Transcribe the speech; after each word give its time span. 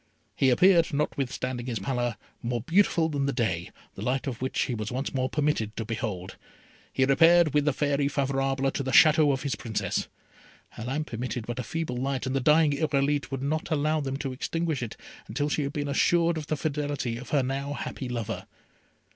He 0.35 0.49
appeared, 0.49 0.91
notwithstanding 0.95 1.67
his 1.67 1.77
pallor, 1.77 2.17
more 2.41 2.61
beautiful 2.61 3.07
than 3.07 3.27
the 3.27 3.31
day, 3.31 3.69
the 3.93 4.01
light 4.01 4.25
of 4.25 4.41
which 4.41 4.63
he 4.63 4.73
was 4.73 4.91
once 4.91 5.13
more 5.13 5.29
permitted 5.29 5.77
to 5.77 5.85
behold. 5.85 6.37
He 6.91 7.05
repaired, 7.05 7.53
with 7.53 7.65
the 7.65 7.71
Fairy 7.71 8.07
Favourable, 8.07 8.71
to 8.71 8.81
the 8.81 8.89
Château 8.89 9.31
of 9.31 9.43
his 9.43 9.53
Princess. 9.53 10.07
Her 10.69 10.85
lamp 10.85 11.13
emitted 11.13 11.45
but 11.45 11.59
a 11.59 11.63
feeble 11.63 11.97
light, 11.97 12.25
and 12.25 12.35
the 12.35 12.39
dying 12.39 12.71
Irolite 12.71 13.29
would 13.29 13.43
not 13.43 13.69
allow 13.69 14.01
them 14.01 14.17
to 14.17 14.33
extinguish 14.33 14.81
it 14.81 14.97
until 15.27 15.49
she 15.49 15.61
had 15.61 15.73
been 15.73 15.87
assured 15.87 16.35
of 16.35 16.47
the 16.47 16.57
fidelity 16.57 17.17
of 17.17 17.29
her 17.29 17.43
now 17.43 17.73
happy 17.73 18.09
lover. 18.09 18.47